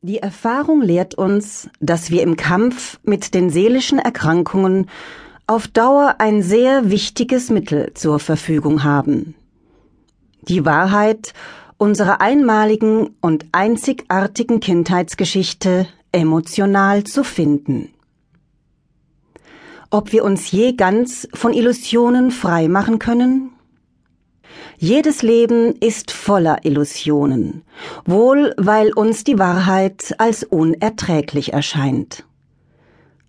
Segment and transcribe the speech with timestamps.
[0.00, 4.88] Die Erfahrung lehrt uns, dass wir im Kampf mit den seelischen Erkrankungen
[5.48, 9.34] auf Dauer ein sehr wichtiges Mittel zur Verfügung haben.
[10.42, 11.32] Die Wahrheit
[11.78, 17.92] unserer einmaligen und einzigartigen Kindheitsgeschichte emotional zu finden.
[19.90, 23.50] Ob wir uns je ganz von Illusionen frei machen können?
[24.80, 27.62] Jedes Leben ist voller Illusionen,
[28.04, 32.24] wohl weil uns die Wahrheit als unerträglich erscheint.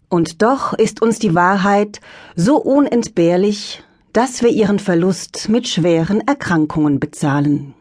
[0.10, 2.02] Und doch ist uns die Wahrheit
[2.36, 3.82] so unentbehrlich,
[4.14, 7.74] dass wir ihren Verlust mit schweren Erkrankungen bezahlen.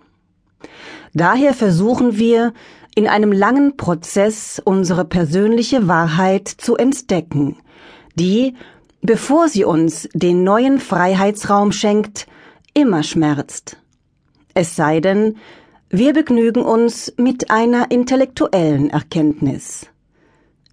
[1.12, 2.54] Daher versuchen wir,
[2.94, 7.58] in einem langen Prozess unsere persönliche Wahrheit zu entdecken,
[8.14, 8.54] die,
[9.02, 12.26] bevor sie uns den neuen Freiheitsraum schenkt,
[12.78, 13.76] immer schmerzt.
[14.54, 15.36] Es sei denn,
[15.90, 19.86] wir begnügen uns mit einer intellektuellen Erkenntnis.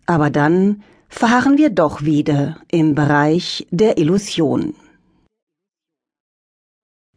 [0.06, 4.76] Aber dann verharren wir doch wieder im Bereich der Illusion.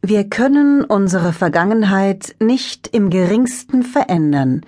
[0.01, 4.65] Wir können unsere Vergangenheit nicht im geringsten verändern,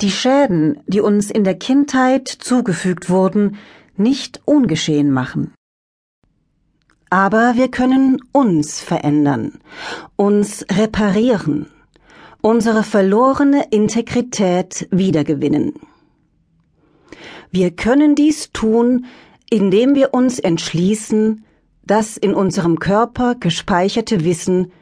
[0.00, 3.56] die Schäden, die uns in der Kindheit zugefügt wurden,
[3.96, 5.52] nicht ungeschehen machen.
[7.10, 9.60] Aber wir können uns verändern,
[10.16, 11.70] uns reparieren,
[12.42, 15.74] unsere verlorene Integrität wiedergewinnen.
[17.50, 19.06] Wir können dies tun,
[19.50, 21.44] indem wir uns entschließen,
[21.84, 24.72] das in unserem Körper gespeicherte Wissen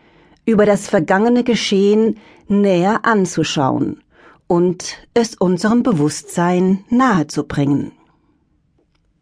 [0.46, 2.16] über das vergangene Geschehen
[2.48, 4.02] näher anzuschauen
[4.46, 7.92] und es unserem Bewusstsein nahezubringen.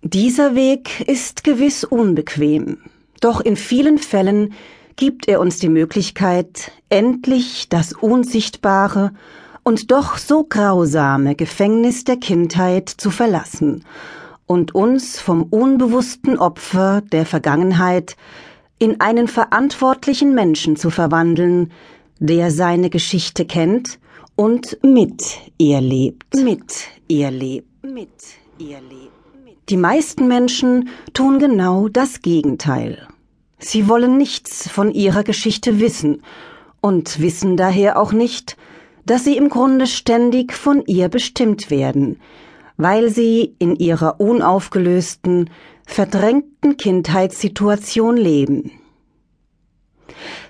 [0.05, 2.79] Dieser Weg ist gewiss unbequem,
[3.21, 4.53] doch in vielen Fällen
[4.97, 9.13] gibt er uns die Möglichkeit, endlich das unsichtbare
[9.63, 13.85] und doch so grausame Gefängnis der Kindheit zu verlassen
[14.47, 18.17] und uns vom unbewussten Opfer der Vergangenheit
[18.81, 21.71] in einen verantwortlichen Menschen zu verwandeln,
[22.19, 24.01] der seine Geschichte kennt
[24.35, 25.23] und mit
[25.59, 26.35] ihr lebt.
[26.35, 27.85] Mit ihr lebt.
[27.85, 28.09] Mit
[28.59, 29.22] ihr lebt.
[29.73, 33.09] Die meisten Menschen tun genau das Gegenteil.
[33.59, 36.21] Sie wollen nichts von ihrer Geschichte wissen
[36.83, 38.59] und wissen daher auch nicht,
[39.07, 42.21] dass sie im Grunde ständig von ihr bestimmt werden,
[42.77, 45.49] weil sie in ihrer unaufgelösten,
[45.87, 48.73] verdrängten Kindheitssituation leben.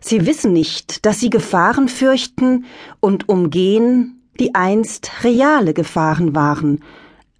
[0.01, 2.65] Sie wissen nicht, dass sie Gefahren fürchten
[2.99, 6.81] und umgehen, die einst reale Gefahren waren,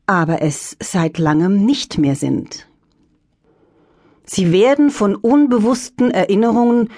[0.07, 2.67] aber es seit langem nicht mehr sind.
[4.25, 6.91] Sie werden von unbewussten Erinnerungen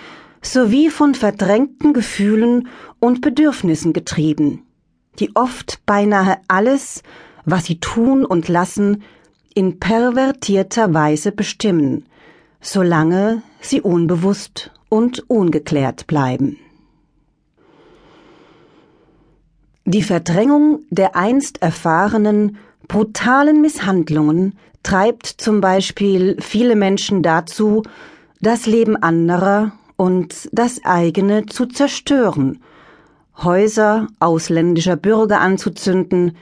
[0.43, 2.69] sowie von verdrängten Gefühlen
[3.01, 4.63] und Bedürfnissen getrieben,
[5.19, 7.03] die oft beinahe alles,
[7.45, 9.03] was sie tun und lassen,
[9.55, 12.07] in pervertierter Weise bestimmen,
[12.61, 16.59] solange sie unbewusst und ungeklärt bleiben.
[19.87, 22.57] Die Verdrängung der einst erfahrenen,
[22.89, 27.83] brutalen Misshandlungen treibt zum Beispiel viele Menschen dazu,
[28.41, 32.63] das Leben anderer und das eigene zu zerstören,
[33.37, 36.37] Häuser ausländischer Bürger anzuzünden,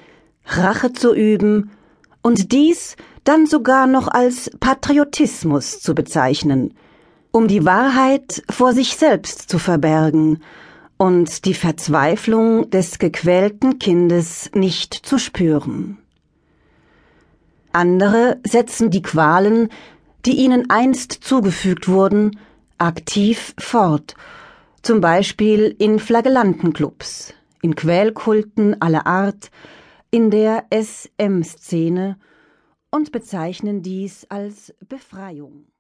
[0.47, 1.70] Rache zu üben
[2.22, 6.74] und dies dann sogar noch als Patriotismus zu bezeichnen,
[7.32, 10.41] um die Wahrheit vor sich selbst zu verbergen
[10.97, 15.98] und die Verzweiflung des gequälten Kindes nicht zu spüren.
[17.72, 19.69] Andere setzen die Qualen,
[20.26, 22.38] die ihnen einst zugefügt wurden,
[22.78, 24.14] aktiv fort,
[24.82, 29.50] zum Beispiel in Flagellantenclubs, in Quälkulten aller Art,
[30.10, 32.19] in der SM-Szene
[32.91, 35.72] und bezeichnen dies als Befreiung.